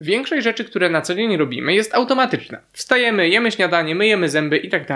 [0.00, 2.58] Większość rzeczy, które na co dzień robimy, jest automatyczna.
[2.72, 4.88] Wstajemy, jemy śniadanie, myjemy zęby i tak.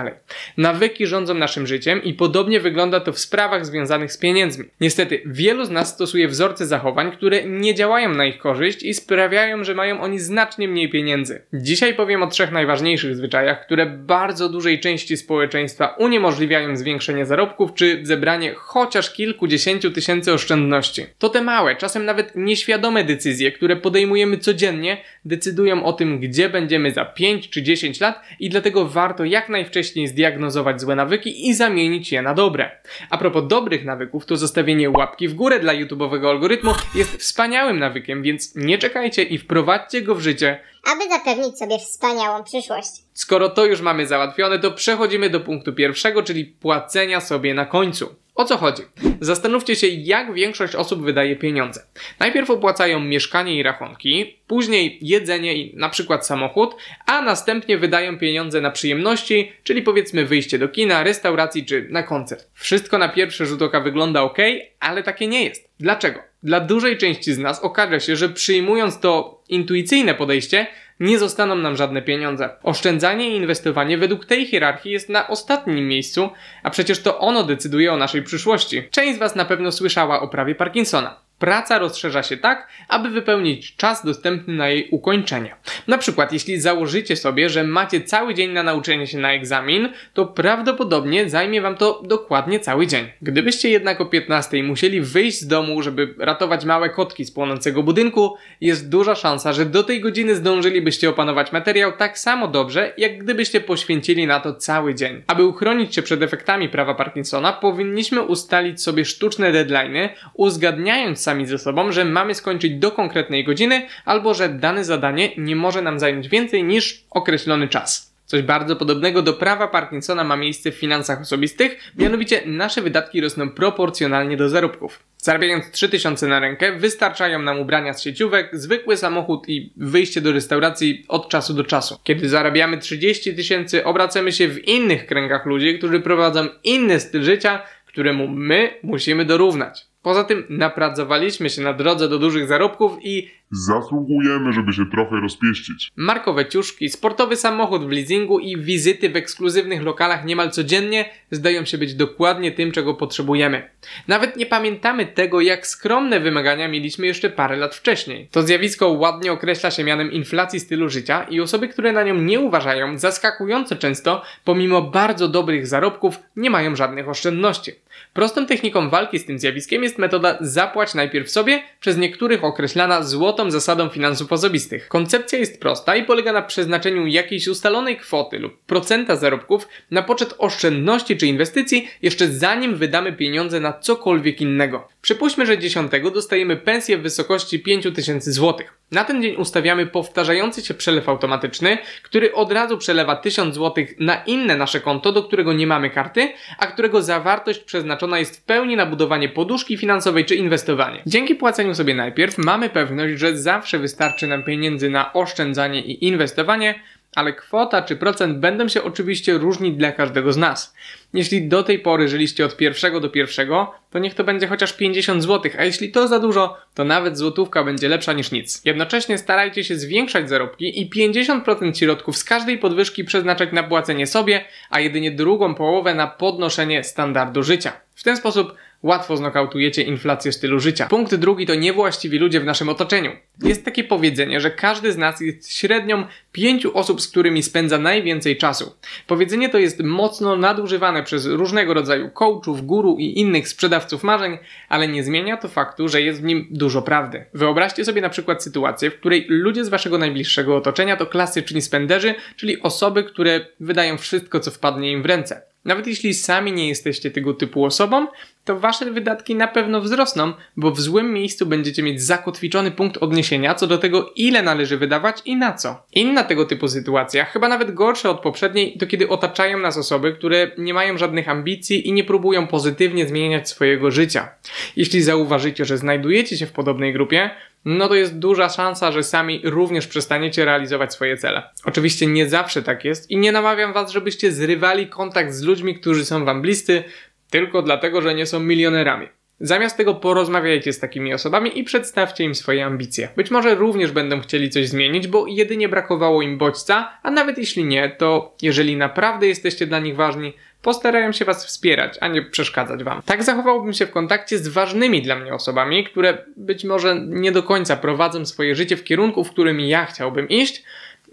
[0.57, 4.65] Nawyki rządzą naszym życiem i podobnie wygląda to w sprawach związanych z pieniędzmi.
[4.81, 9.65] Niestety, wielu z nas stosuje wzorce zachowań, które nie działają na ich korzyść i sprawiają,
[9.65, 11.43] że mają oni znacznie mniej pieniędzy.
[11.53, 18.01] Dzisiaj powiem o trzech najważniejszych zwyczajach, które bardzo dużej części społeczeństwa uniemożliwiają zwiększenie zarobków czy
[18.03, 21.07] zebranie chociaż kilkudziesięciu tysięcy oszczędności.
[21.19, 24.92] To te małe, czasem nawet nieświadome decyzje, które podejmujemy codziennie
[25.25, 30.09] decydują o tym, gdzie będziemy za 5 czy 10 lat i dlatego warto jak najwcześniej
[30.09, 32.71] zdiagnozować złe nawyki i zamienić je na dobre.
[33.11, 38.23] A propos dobrych nawyków, to zostawienie łapki w górę dla YouTube'owego algorytmu jest wspaniałym nawykiem,
[38.23, 40.61] więc nie czekajcie i wprowadźcie go w życie,
[40.93, 42.91] aby zapewnić sobie wspaniałą przyszłość.
[43.13, 48.22] Skoro to już mamy załatwione, to przechodzimy do punktu pierwszego, czyli płacenia sobie na końcu.
[48.35, 48.83] O co chodzi?
[49.21, 51.87] Zastanówcie się, jak większość osób wydaje pieniądze.
[52.21, 58.61] Najpierw opłacają mieszkanie i rachunki, później jedzenie i na przykład samochód, a następnie wydają pieniądze
[58.61, 62.51] na przyjemności, czyli powiedzmy wyjście do kina, restauracji czy na koncert.
[62.55, 64.39] Wszystko na pierwszy rzut oka wygląda ok,
[64.81, 65.71] ale takie nie jest.
[65.81, 66.32] Dlaczego?
[66.43, 70.67] Dla dużej części z nas okaże się, że przyjmując to intuicyjne podejście,
[71.01, 72.51] nie zostaną nam żadne pieniądze.
[72.63, 76.31] Oszczędzanie i inwestowanie według tej hierarchii jest na ostatnim miejscu,
[76.63, 78.83] a przecież to ono decyduje o naszej przyszłości.
[78.91, 81.22] Część z Was na pewno słyszała o prawie Parkinsona.
[81.43, 85.55] Praca rozszerza się tak, aby wypełnić czas dostępny na jej ukończenie.
[85.89, 90.27] Na przykład, jeśli założycie sobie, że macie cały dzień na nauczenie się na egzamin, to
[90.27, 93.09] prawdopodobnie zajmie wam to dokładnie cały dzień.
[93.23, 98.37] Gdybyście jednak o 15 musieli wyjść z domu, żeby ratować małe kotki z płonącego budynku,
[98.61, 103.61] jest duża szansa, że do tej godziny zdążylibyście opanować materiał tak samo dobrze, jak gdybyście
[103.61, 105.23] poświęcili na to cały dzień.
[105.27, 111.59] Aby uchronić się przed efektami prawa Parkinsona, powinniśmy ustalić sobie sztuczne deadlines, uzgadniając sami ze
[111.59, 116.29] sobą, że mamy skończyć do konkretnej godziny, albo że dane zadanie nie może nam zająć
[116.29, 118.13] więcej niż określony czas.
[118.33, 123.51] Coś bardzo podobnego do prawa Parkinsona ma miejsce w finansach osobistych, mianowicie nasze wydatki rosną
[123.51, 125.03] proporcjonalnie do zarobków.
[125.19, 131.05] Zarabiając 3000 na rękę, wystarczają nam ubrania z sieciówek, zwykły samochód i wyjście do restauracji
[131.09, 131.99] od czasu do czasu.
[132.05, 137.63] Kiedy zarabiamy 30 tysięcy, obracamy się w innych kręgach ludzi, którzy prowadzą inny styl życia,
[137.87, 139.92] któremu my musimy dorównać.
[140.03, 145.91] Poza tym napracowaliśmy się na drodze do dużych zarobków i Zasługujemy, żeby się trochę rozpieścić.
[145.97, 151.79] markowe ciuszki, sportowy samochód w leasingu i wizyty w ekskluzywnych lokalach niemal codziennie zdają się
[151.79, 153.71] być dokładnie tym, czego potrzebujemy.
[154.09, 158.29] Nawet nie pamiętamy tego, jak skromne wymagania mieliśmy jeszcze parę lat wcześniej.
[158.31, 162.41] To zjawisko ładnie określa się mianem inflacji stylu życia i osoby, które na nią nie
[162.41, 167.73] uważają, zaskakująco często, pomimo bardzo dobrych zarobków, nie mają żadnych oszczędności.
[168.13, 173.42] Prostą techniką walki z tym zjawiskiem jest metoda zapłać najpierw sobie, przez niektórych określana złotą
[173.51, 174.89] zasadą finansów osobistych.
[174.89, 180.35] Koncepcja jest prosta i polega na przeznaczeniu jakiejś ustalonej kwoty lub procenta zarobków na poczet
[180.39, 184.89] oszczędności czy inwestycji, jeszcze zanim wydamy pieniądze na cokolwiek innego.
[185.03, 188.67] Przypuśćmy, że 10 dostajemy pensję w wysokości 5000 zł.
[188.91, 194.25] Na ten dzień ustawiamy powtarzający się przelew automatyczny, który od razu przelewa 1000 zł na
[194.25, 198.77] inne nasze konto, do którego nie mamy karty, a którego zawartość przeznaczona jest w pełni
[198.77, 201.03] na budowanie poduszki finansowej czy inwestowanie.
[201.07, 206.75] Dzięki płaceniu sobie najpierw mamy pewność, że zawsze wystarczy nam pieniędzy na oszczędzanie i inwestowanie,
[207.17, 210.75] ale kwota czy procent będą się oczywiście różnić dla każdego z nas.
[211.15, 215.23] Jeśli do tej pory żyliście od pierwszego do pierwszego, to niech to będzie chociaż 50
[215.23, 218.63] zł, a jeśli to za dużo, to nawet złotówka będzie lepsza niż nic.
[218.65, 224.45] Jednocześnie starajcie się zwiększać zarobki i 50% środków z każdej podwyżki przeznaczać na płacenie sobie,
[224.71, 227.73] a jedynie drugą połowę na podnoszenie standardu życia.
[228.03, 230.87] W ten sposób łatwo znokautujecie inflację stylu życia.
[230.87, 233.11] Punkt drugi to niewłaściwi ludzie w naszym otoczeniu.
[233.43, 238.37] Jest takie powiedzenie, że każdy z nas jest średnią pięciu osób, z którymi spędza najwięcej
[238.37, 238.77] czasu.
[239.07, 244.39] Powiedzenie to jest mocno nadużywane przez różnego rodzaju coachów, guru i innych sprzedawców marzeń,
[244.69, 247.25] ale nie zmienia to faktu, że jest w nim dużo prawdy.
[247.35, 252.15] Wyobraźcie sobie na przykład sytuację, w której ludzie z waszego najbliższego otoczenia to klasyczni spenderzy,
[252.37, 255.52] czyli osoby, które wydają wszystko, co wpadnie im w ręce.
[255.65, 258.07] Nawet jeśli sami nie jesteście tego typu osobą,
[258.45, 263.55] to wasze wydatki na pewno wzrosną, bo w złym miejscu będziecie mieć zakotwiczony punkt odniesienia
[263.55, 265.87] co do tego, ile należy wydawać i na co.
[265.93, 270.51] Inna tego typu sytuacja, chyba nawet gorsza od poprzedniej, to kiedy otaczają nas osoby, które
[270.59, 274.29] nie mają żadnych ambicji i nie próbują pozytywnie zmieniać swojego życia.
[274.77, 277.31] Jeśli zauważycie, że znajdujecie się w podobnej grupie,
[277.65, 281.43] no to jest duża szansa, że sami również przestaniecie realizować swoje cele.
[281.65, 286.05] Oczywiście nie zawsze tak jest i nie namawiam was, żebyście zrywali kontakt z ludźmi, którzy
[286.05, 286.85] są wam bliscy,
[287.31, 289.09] tylko dlatego, że nie są milionerami.
[289.45, 293.09] Zamiast tego porozmawiajcie z takimi osobami i przedstawcie im swoje ambicje.
[293.17, 297.65] Być może również będą chcieli coś zmienić, bo jedynie brakowało im bodźca, a nawet jeśli
[297.65, 302.85] nie, to jeżeli naprawdę jesteście dla nich ważni, postarają się Was wspierać, a nie przeszkadzać
[302.85, 303.03] Wam.
[303.07, 307.43] Tak zachowałbym się w kontakcie z ważnymi dla mnie osobami, które być może nie do
[307.43, 310.65] końca prowadzą swoje życie w kierunku, w którym ja chciałbym iść,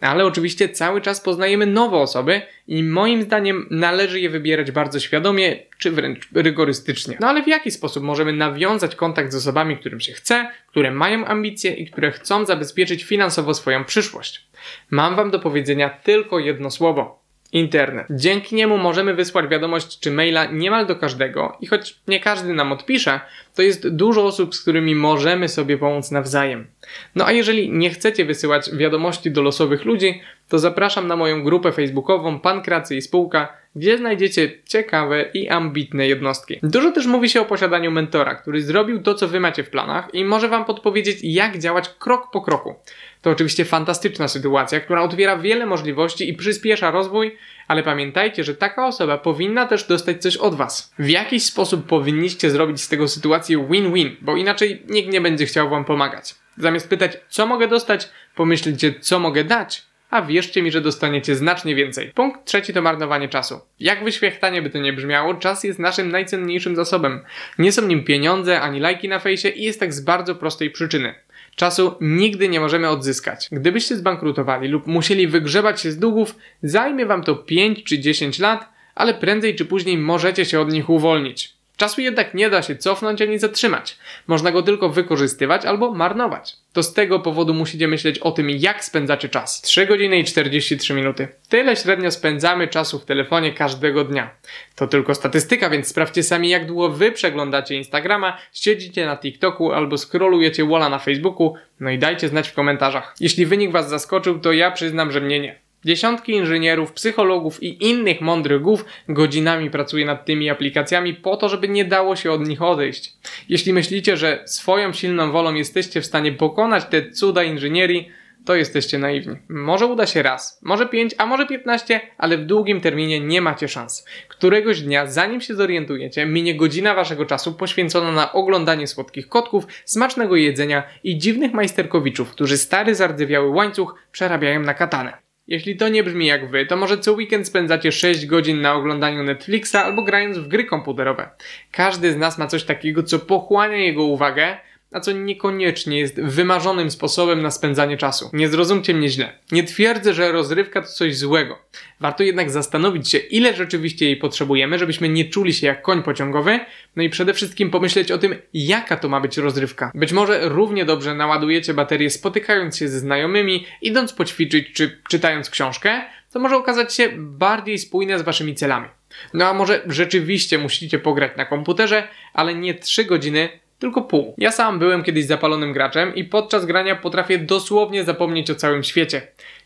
[0.02, 5.60] ale oczywiście cały czas poznajemy nowe osoby i moim zdaniem należy je wybierać bardzo świadomie,
[5.78, 7.18] czy wręcz rygorystycznie.
[7.22, 11.26] No ale w jaki sposób możemy nawiązać kontakt z osobami, którym się chce, które mają
[11.26, 14.48] ambicje i które chcą zabezpieczyć finansowo swoją przyszłość?
[14.90, 17.19] Mam Wam do powiedzenia tylko jedno słowo.
[17.52, 18.08] Internet.
[18.10, 22.72] Dzięki niemu możemy wysłać wiadomość czy maila niemal do każdego i choć nie każdy nam
[22.72, 23.20] odpisze,
[23.56, 26.68] to jest dużo osób, z którymi możemy sobie pomóc nawzajem.
[27.16, 31.72] No a jeżeli nie chcecie wysyłać wiadomości do losowych ludzi, to zapraszam na moją grupę
[31.72, 36.60] facebookową Pankracy i Spółka, gdzie znajdziecie ciekawe i ambitne jednostki.
[36.64, 40.14] Dużo też mówi się o posiadaniu mentora, który zrobił to, co wy macie w planach
[40.14, 42.76] i może wam podpowiedzieć, jak działać krok po kroku.
[43.22, 47.38] To oczywiście fantastyczna sytuacja, która otwiera wiele możliwości i przyspiesza rozwój,
[47.68, 50.94] ale pamiętajcie, że taka osoba powinna też dostać coś od Was.
[51.00, 55.70] W jakiś sposób powinniście zrobić z tego sytuację win-win, bo inaczej nikt nie będzie chciał
[55.70, 56.36] Wam pomagać.
[56.58, 61.76] Zamiast pytać, co mogę dostać, pomyślcie, co mogę dać, a wierzcie mi, że dostaniecie znacznie
[61.76, 62.12] więcej.
[62.16, 63.60] Punkt trzeci to marnowanie czasu.
[63.80, 67.20] Jak wyświechtanie by to nie brzmiało, czas jest naszym najcenniejszym zasobem.
[67.60, 71.16] Nie są nim pieniądze ani lajki na fejsie i jest tak z bardzo prostej przyczyny.
[71.56, 73.48] Czasu nigdy nie możemy odzyskać.
[73.52, 78.70] Gdybyście zbankrutowali lub musieli wygrzebać się z długów, zajmie wam to 5 czy 10 lat,
[78.96, 81.59] ale prędzej czy później możecie się od nich uwolnić.
[81.80, 83.98] Czasu jednak nie da się cofnąć ani zatrzymać.
[84.28, 86.56] Można go tylko wykorzystywać albo marnować.
[86.74, 89.62] To z tego powodu musicie myśleć o tym, jak spędzacie czas.
[89.62, 91.28] 3 godziny i 43 minuty.
[91.50, 94.30] Tyle średnio spędzamy czasu w telefonie każdego dnia.
[94.76, 99.98] To tylko statystyka, więc sprawdźcie sami, jak długo wy przeglądacie Instagrama, siedzicie na TikToku albo
[99.98, 103.16] scrollujecie walla na Facebooku, no i dajcie znać w komentarzach.
[103.20, 105.69] Jeśli wynik was zaskoczył, to ja przyznam, że mnie nie.
[105.86, 111.70] Dziesiątki inżynierów, psychologów i innych mądrych głów godzinami pracuje nad tymi aplikacjami po to, żeby
[111.70, 113.14] nie dało się od nich odejść.
[113.50, 118.10] Jeśli myślicie, że swoją silną wolą jesteście w stanie pokonać te cuda inżynierii,
[118.46, 119.36] to jesteście naiwni.
[119.50, 123.68] Może uda się raz, może 5, a może 15, ale w długim terminie nie macie
[123.68, 124.06] szans.
[124.28, 130.36] Któregoś dnia, zanim się zorientujecie, minie godzina waszego czasu poświęcona na oglądanie słodkich kotków, smacznego
[130.36, 135.29] jedzenia i dziwnych majsterkowiczów, którzy stary zardzewiały łańcuch przerabiają na katanę.
[135.50, 139.24] Jeśli to nie brzmi jak wy, to może co weekend spędzacie 6 godzin na oglądaniu
[139.24, 141.30] Netflixa albo grając w gry komputerowe.
[141.72, 144.58] Każdy z nas ma coś takiego, co pochłania jego uwagę,
[144.92, 148.30] a co niekoniecznie jest wymarzonym sposobem na spędzanie czasu.
[148.34, 149.34] Nie zrozumcie mnie źle.
[149.52, 151.60] Nie twierdzę, że rozrywka to coś złego.
[152.00, 156.60] Warto jednak zastanowić się, ile rzeczywiście jej potrzebujemy, żebyśmy nie czuli się jak koń pociągowy,
[156.96, 159.92] no i przede wszystkim pomyśleć o tym, jaka to ma być rozrywka.
[159.96, 166.02] Być może równie dobrze naładujecie baterię spotykając się ze znajomymi, idąc poćwiczyć czy czytając książkę,
[166.34, 168.88] to może okazać się bardziej spójne z waszymi celami.
[169.34, 174.34] No a może rzeczywiście musicie pograć na komputerze, ale nie 3 godziny, tylko pół.
[174.38, 179.22] Ja sam byłem kiedyś zapalonym graczem i podczas grania potrafię dosłownie zapomnieć o całym świecie.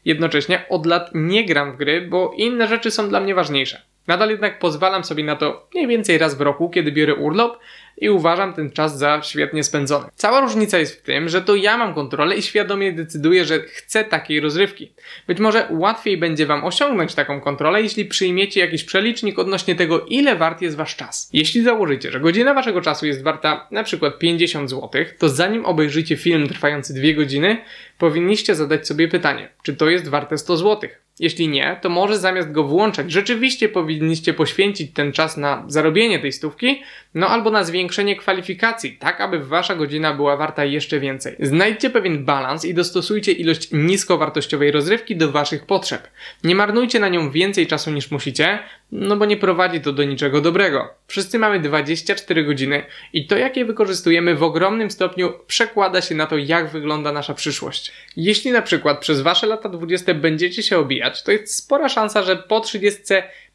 [0.05, 3.81] Jednocześnie od lat nie gram w gry, bo inne rzeczy są dla mnie ważniejsze.
[4.07, 7.59] Nadal jednak pozwalam sobie na to mniej więcej raz w roku, kiedy biorę urlop
[7.97, 10.05] i uważam ten czas za świetnie spędzony.
[10.15, 14.03] Cała różnica jest w tym, że to ja mam kontrolę i świadomie decyduję, że chcę
[14.03, 14.91] takiej rozrywki.
[15.27, 20.35] Być może łatwiej będzie Wam osiągnąć taką kontrolę, jeśli przyjmiecie jakiś przelicznik odnośnie tego, ile
[20.35, 21.29] wart jest Wasz czas.
[21.33, 24.89] Jeśli założycie, że godzina Waszego czasu jest warta na przykład 50 zł,
[25.19, 27.57] to zanim obejrzycie film trwający 2 godziny,
[27.97, 30.89] powinniście zadać sobie pytanie, czy to jest warte 100 zł.
[31.19, 36.31] Jeśli nie, to może zamiast go włączać, rzeczywiście powinniście poświęcić ten czas na zarobienie tej
[36.31, 41.35] stówki, no albo na zwiększenie kwalifikacji, tak aby wasza godzina była warta jeszcze więcej.
[41.39, 46.07] Znajdźcie pewien balans i dostosujcie ilość niskowartościowej rozrywki do waszych potrzeb.
[46.43, 48.59] Nie marnujcie na nią więcej czasu niż musicie,
[48.95, 50.89] no bo nie prowadzi to do niczego dobrego.
[51.07, 56.25] Wszyscy mamy 24 godziny i to, jak je wykorzystujemy w ogromnym stopniu przekłada się na
[56.25, 57.91] to, jak wygląda nasza przyszłość.
[58.17, 62.35] Jeśli na przykład przez wasze lata 20 będziecie się obijać, to jest spora szansa, że
[62.35, 63.01] po 30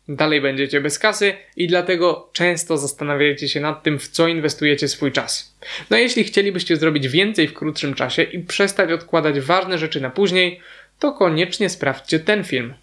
[0.08, 5.12] dalej będziecie bez kasy i dlatego często zastanawiacie się nad tym, w co inwestujecie swój
[5.12, 5.56] czas.
[5.90, 10.10] No a jeśli chcielibyście zrobić więcej w krótszym czasie i przestać odkładać ważne rzeczy na
[10.10, 10.60] później,
[10.98, 12.74] to koniecznie sprawdźcie ten film.